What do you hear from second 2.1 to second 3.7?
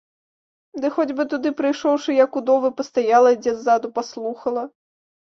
як удовы, пастаяла дзе